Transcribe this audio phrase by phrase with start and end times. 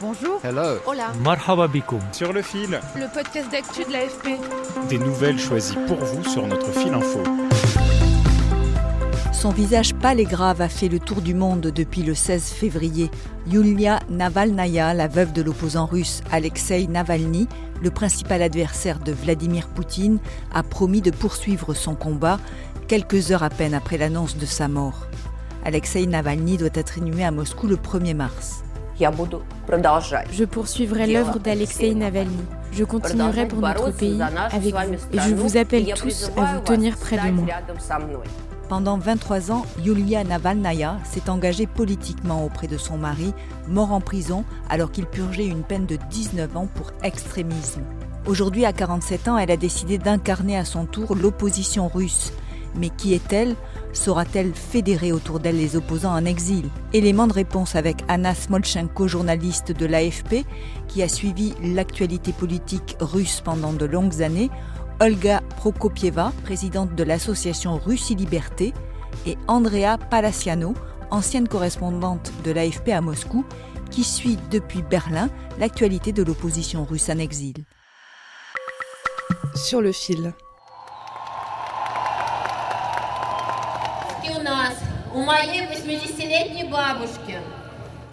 [0.00, 0.40] Bonjour.
[0.42, 0.78] Hello.
[0.86, 1.12] Hola.
[1.22, 2.00] Marhaba bikoum.
[2.12, 4.38] Sur le fil, Le podcast d'actu de l'AFP.
[4.88, 7.22] des nouvelles choisies pour vous sur notre fil info.
[9.32, 13.10] Son visage pâle et grave a fait le tour du monde depuis le 16 février.
[13.46, 17.48] Yulia Navalnaya, la veuve de l'opposant russe Alexei Navalny,
[17.82, 20.18] le principal adversaire de Vladimir Poutine,
[20.52, 22.38] a promis de poursuivre son combat
[22.88, 25.06] quelques heures à peine après l'annonce de sa mort.
[25.64, 28.62] Alexei Navalny doit être inhumé à Moscou le 1er mars.
[30.30, 32.36] Je poursuivrai l'œuvre d'Alexei Navalny.
[32.72, 34.94] Je continuerai pour notre pays avec vous.
[35.12, 37.46] Et je vous appelle tous à vous tenir près de moi.
[38.68, 43.34] Pendant 23 ans, Yulia Navalnaya s'est engagée politiquement auprès de son mari,
[43.66, 47.82] mort en prison alors qu'il purgeait une peine de 19 ans pour extrémisme.
[48.26, 52.32] Aujourd'hui, à 47 ans, elle a décidé d'incarner à son tour l'opposition russe.
[52.76, 53.56] Mais qui est-elle?
[53.92, 56.68] Saura-t-elle fédérer autour d'elle les opposants en exil?
[56.92, 60.44] Élément de réponse avec Anna Smolchenko, journaliste de l'AFP,
[60.88, 64.50] qui a suivi l'actualité politique russe pendant de longues années,
[65.00, 68.72] Olga Prokopieva, présidente de l'association Russie Liberté,
[69.26, 70.74] et Andrea Palaciano,
[71.10, 73.44] ancienne correspondante de l'AFP à Moscou,
[73.90, 75.28] qui suit depuis Berlin
[75.58, 77.64] l'actualité de l'opposition russe en exil.
[79.56, 80.32] Sur le fil.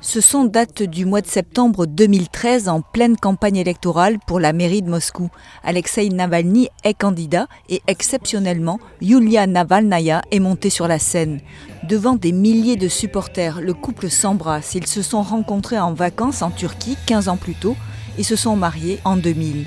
[0.00, 4.82] Ce son date du mois de septembre 2013 en pleine campagne électorale pour la mairie
[4.82, 5.30] de Moscou.
[5.62, 11.40] Alexei Navalny est candidat et exceptionnellement, Yulia Navalnaya est montée sur la scène.
[11.84, 14.74] Devant des milliers de supporters, le couple s'embrasse.
[14.74, 17.76] Ils se sont rencontrés en vacances en Turquie 15 ans plus tôt
[18.18, 19.66] et se sont mariés en 2000.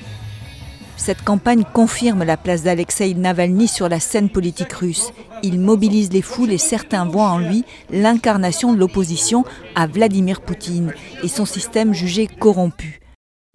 [0.97, 5.13] Cette campagne confirme la place d'Alexei Navalny sur la scène politique russe.
[5.41, 9.45] Il mobilise les foules et certains voient en lui l'incarnation de l'opposition
[9.75, 12.99] à Vladimir Poutine et son système jugé corrompu.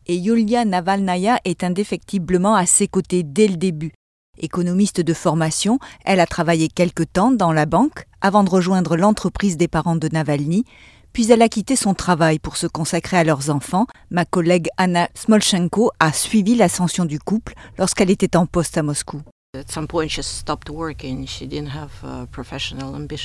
[0.07, 3.93] Et Yulia Navalnaya est indéfectiblement à ses côtés dès le début.
[4.39, 9.57] Économiste de formation, elle a travaillé quelque temps dans la banque avant de rejoindre l'entreprise
[9.57, 10.65] des parents de Navalny,
[11.13, 13.87] puis elle a quitté son travail pour se consacrer à leurs enfants.
[14.11, 19.23] Ma collègue Anna Smolchenko a suivi l'ascension du couple lorsqu'elle était en poste à Moscou.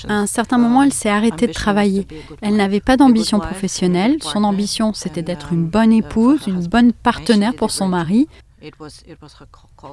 [0.09, 2.07] À un certain moment, elle s'est arrêtée de travailler.
[2.41, 4.17] Elle n'avait pas d'ambition professionnelle.
[4.21, 8.27] Son ambition, c'était d'être une bonne épouse, une bonne partenaire pour son mari.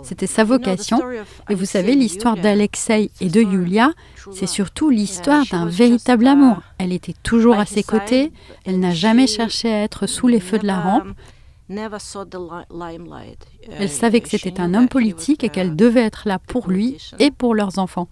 [0.02, 1.00] C'était sa vocation.
[1.48, 3.92] Et vous savez, l'histoire d'Alexei et de Yulia,
[4.32, 6.62] c'est surtout l'histoire d'un véritable amour.
[6.78, 8.32] Elle était toujours à ses côtés.
[8.64, 11.06] Elle n'a jamais cherché à être sous les feux de la rampe.
[13.70, 17.30] Elle savait que c'était un homme politique et qu'elle devait être là pour lui et
[17.30, 18.08] pour leurs enfants.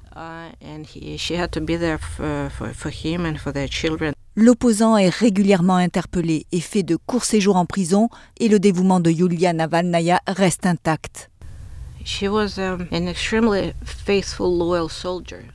[4.36, 8.08] L'opposant est régulièrement interpellé et fait de courts séjours en prison
[8.40, 11.30] et le dévouement de Yulia Navalnaya reste intact.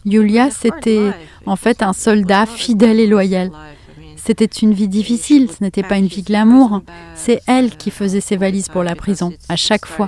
[0.05, 1.11] Yulia, c'était
[1.45, 3.51] en fait un soldat fidèle et loyal.
[4.29, 6.83] C'était une vie difficile, ce n'était pas une vie glamour.
[7.15, 10.07] C'est elle qui faisait ses valises pour la prison, à chaque fois.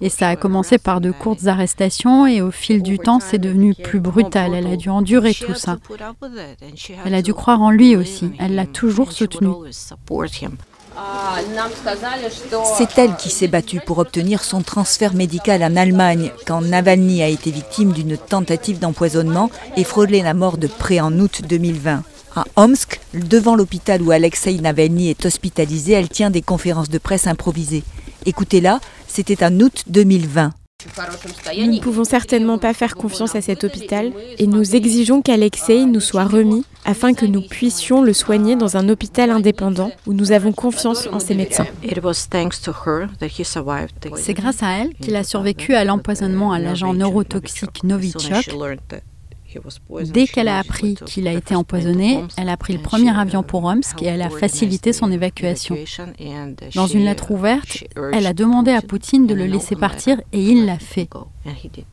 [0.00, 3.76] Et ça a commencé par de courtes arrestations et au fil du temps, c'est devenu
[3.76, 4.54] plus brutal.
[4.54, 5.78] Elle a dû endurer tout ça.
[7.04, 8.32] Elle a dû croire en lui aussi.
[8.40, 9.50] Elle l'a toujours soutenu.
[12.76, 17.28] C'est elle qui s'est battue pour obtenir son transfert médical en Allemagne quand Navalny a
[17.28, 22.02] été victime d'une tentative d'empoisonnement et frôlé la mort de près en août 2020.
[22.40, 27.26] À Omsk, devant l'hôpital où Alexei Navalny est hospitalisé, elle tient des conférences de presse
[27.26, 27.82] improvisées.
[28.24, 30.52] Écoutez-la, c'était en août 2020.
[31.58, 36.00] Nous ne pouvons certainement pas faire confiance à cet hôpital et nous exigeons qu'Alexei nous
[36.00, 40.52] soit remis afin que nous puissions le soigner dans un hôpital indépendant où nous avons
[40.52, 41.66] confiance en ses médecins.
[44.16, 48.48] C'est grâce à elle qu'il a survécu à l'empoisonnement à l'agent neurotoxique Novichok
[50.12, 53.64] Dès qu'elle a appris qu'il a été empoisonné, elle a pris le premier avion pour
[53.64, 55.76] Omsk et elle a facilité son évacuation.
[56.74, 60.66] Dans une lettre ouverte, elle a demandé à Poutine de le laisser partir et il
[60.66, 61.08] l'a fait.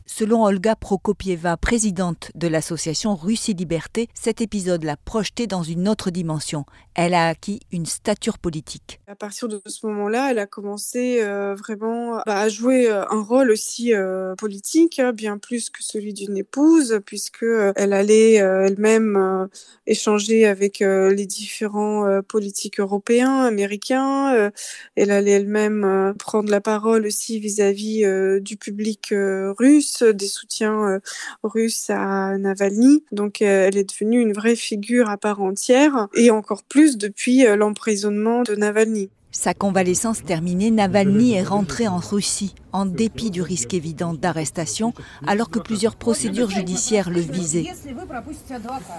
[0.06, 6.10] Selon Olga Prokopieva, présidente de l'association Russie Liberté, cet épisode l'a projetée dans une autre
[6.10, 6.64] dimension.
[6.94, 9.00] Elle a acquis une stature politique.
[9.06, 13.22] À partir de ce moment-là, elle a commencé euh, vraiment bah, à jouer euh, un
[13.22, 17.44] rôle aussi euh, politique, hein, bien plus que celui d'une épouse, puisque
[17.76, 19.48] elle allait elle-même
[19.86, 24.50] échanger avec les différents politiques européens, américains.
[24.96, 28.04] elle allait elle-même prendre la parole aussi vis-à-vis
[28.40, 29.12] du public
[29.58, 31.00] russe, des soutiens
[31.42, 33.04] russes à Navalny.
[33.12, 38.42] Donc elle est devenue une vraie figure à part entière, et encore plus depuis l'emprisonnement
[38.42, 39.10] de Navalny.
[39.30, 44.94] Sa convalescence terminée, Navalny est rentré en Russie, en dépit du risque évident d'arrestation,
[45.26, 47.66] alors que plusieurs procédures judiciaires le visaient.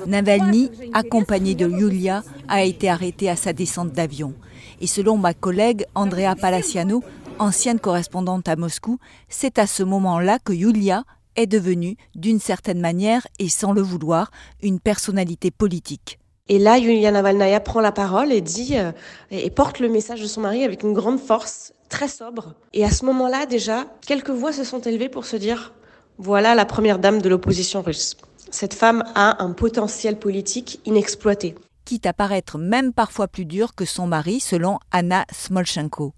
[0.05, 4.35] Navalny, accompagné de Yulia, a été arrêté à sa descente d'avion.
[4.81, 7.03] Et selon ma collègue Andrea Palaciano,
[7.39, 8.99] ancienne correspondante à Moscou,
[9.29, 11.05] c'est à ce moment-là que Yulia
[11.37, 14.29] est devenue, d'une certaine manière et sans le vouloir,
[14.61, 16.18] une personnalité politique.
[16.49, 18.91] Et là, Yulia Navalnaya prend la parole et dit euh,
[19.29, 22.55] et porte le message de son mari avec une grande force, très sobre.
[22.73, 25.73] Et à ce moment-là, déjà, quelques voix se sont élevées pour se dire
[26.17, 28.17] voilà la première dame de l'opposition russe.
[28.49, 31.53] Cette femme a un potentiel politique inexploité.
[31.85, 36.13] Quitte à paraître même parfois plus dur que son mari, selon Anna Smolchenko.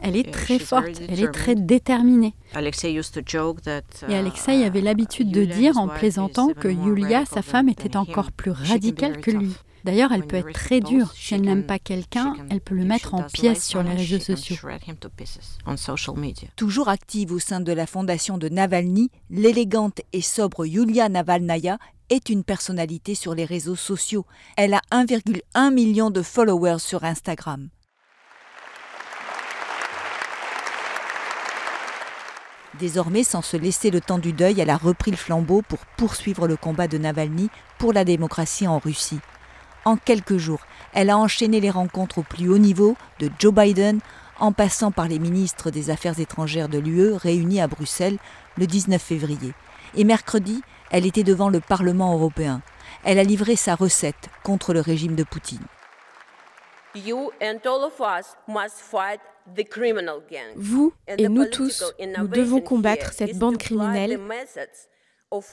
[0.00, 2.34] Elle est très forte, elle est très déterminée.
[4.08, 8.32] Et Alexei avait uh, l'habitude de dire en plaisantant que Yulia, sa femme, était encore
[8.32, 9.52] plus radicale que lui.
[9.84, 11.12] D'ailleurs, elle peut être très dure.
[11.12, 14.56] Si elle n'aime pas quelqu'un, elle peut le mettre en pièces sur les réseaux sociaux.
[16.56, 21.78] Toujours active au sein de la fondation de Navalny, l'élégante et sobre Yulia Navalnaya
[22.08, 24.24] est une personnalité sur les réseaux sociaux.
[24.56, 27.68] Elle a 1,1 million de followers sur Instagram.
[32.78, 36.48] Désormais, sans se laisser le temps du deuil, elle a repris le flambeau pour poursuivre
[36.48, 37.48] le combat de Navalny
[37.78, 39.20] pour la démocratie en Russie.
[39.84, 40.60] En quelques jours,
[40.92, 44.00] elle a enchaîné les rencontres au plus haut niveau, de Joe Biden
[44.40, 48.18] en passant par les ministres des Affaires étrangères de l'UE réunis à Bruxelles
[48.56, 49.52] le 19 février.
[49.94, 52.60] Et mercredi, elle était devant le Parlement européen.
[53.04, 55.64] Elle a livré sa recette contre le régime de Poutine.
[60.56, 64.18] Vous et nous tous, nous devons combattre cette bande criminelle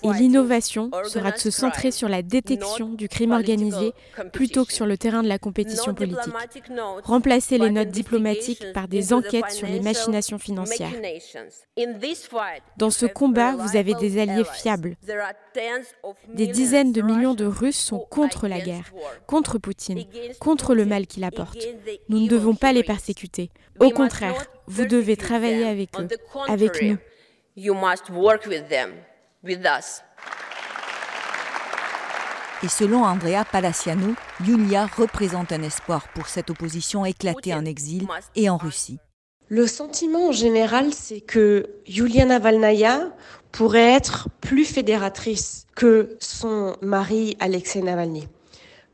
[0.03, 3.93] et l'innovation sera de se centrer sur la détection du crime organisé
[4.33, 6.33] plutôt que sur le terrain de la compétition politique.
[7.03, 10.91] Remplacer les notes diplomatiques par des enquêtes sur les machinations financières.
[12.77, 14.95] Dans ce combat, vous avez des alliés fiables.
[16.33, 18.91] Des dizaines de millions de Russes sont contre la guerre,
[19.27, 20.05] contre Poutine,
[20.39, 21.57] contre le mal qu'il apporte.
[22.09, 23.49] Nous ne devons pas les persécuter.
[23.79, 26.07] Au contraire, vous devez travailler avec eux,
[26.47, 26.97] avec nous.
[32.63, 34.13] Et selon Andrea Palaciano,
[34.45, 38.99] Yulia représente un espoir pour cette opposition éclatée en exil et en Russie.
[39.47, 43.09] Le sentiment en général, c'est que Yulia Navalnaya
[43.51, 48.27] pourrait être plus fédératrice que son mari Alexei Navalny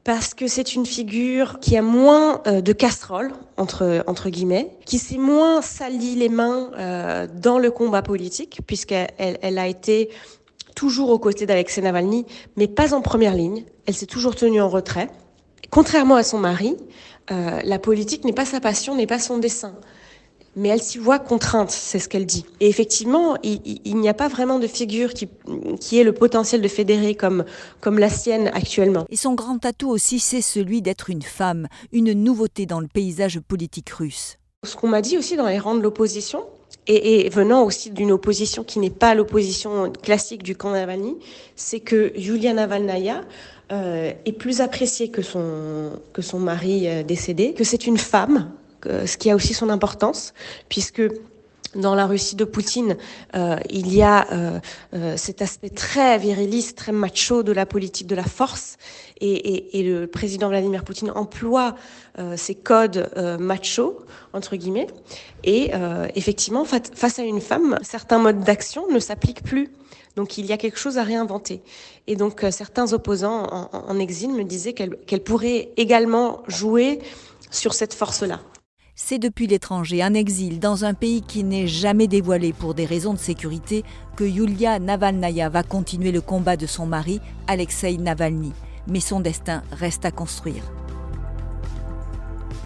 [0.08, 5.00] parce que c'est une figure qui a moins euh, de casserole entre entre guillemets, qui
[5.00, 10.10] s'est moins sali les mains euh, dans le combat politique, puisqu'elle elle, a été
[10.78, 12.26] toujours aux côtés d'Alexei Navalny,
[12.56, 13.66] mais pas en première ligne.
[13.88, 15.10] Elle s'est toujours tenue en retrait.
[15.72, 16.78] Contrairement à son mari,
[17.32, 19.74] euh, la politique n'est pas sa passion, n'est pas son dessin
[20.58, 22.44] mais elle s'y voit contrainte, c'est ce qu'elle dit.
[22.60, 25.30] Et effectivement, il, n'y a pas vraiment de figure qui,
[25.80, 27.46] qui ait le potentiel de fédérer comme,
[27.80, 29.06] comme la sienne actuellement.
[29.12, 33.40] Et son grand atout aussi, c'est celui d'être une femme, une nouveauté dans le paysage
[33.40, 34.40] politique russe.
[34.66, 36.44] Ce qu'on m'a dit aussi dans les rangs de l'opposition,
[36.88, 41.18] et, venant aussi d'une opposition qui n'est pas l'opposition classique du camp Navalny,
[41.56, 43.22] c'est que Yulia Navalnaya
[43.72, 48.52] euh, est plus appréciée que son, que son mari euh, décédé, que c'est une femme
[49.06, 50.34] ce qui a aussi son importance,
[50.70, 51.02] puisque
[51.78, 52.98] dans la Russie de Poutine,
[53.36, 54.60] euh, il y a euh,
[54.94, 58.78] euh, cet aspect très viriliste, très macho de la politique de la force,
[59.20, 61.76] et, le président Vladimir Poutine emploie
[62.36, 64.86] ces codes macho entre guillemets.
[65.44, 65.72] Et
[66.14, 69.72] effectivement, face à une femme, certains modes d'action ne s'appliquent plus.
[70.16, 71.62] Donc il y a quelque chose à réinventer.
[72.06, 77.00] Et donc certains opposants en, exil me disaient qu'elle qu'elle pourrait également jouer
[77.50, 78.40] sur cette force-là.
[79.00, 83.14] C'est depuis l'étranger, en exil, dans un pays qui n'est jamais dévoilé pour des raisons
[83.14, 83.84] de sécurité,
[84.16, 88.54] que Yulia Navalnaya va continuer le combat de son mari, Alexei Navalny.
[88.88, 90.64] Mais son destin reste à construire.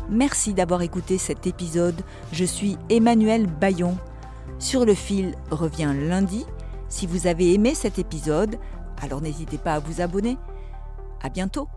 [0.10, 2.02] Merci d'avoir écouté cet épisode.
[2.32, 3.98] Je suis Emmanuel Bayon.
[4.58, 6.46] Sur le fil revient lundi.
[6.88, 8.56] Si vous avez aimé cet épisode,
[9.02, 10.38] alors n'hésitez pas à vous abonner.
[11.22, 11.68] À bientôt!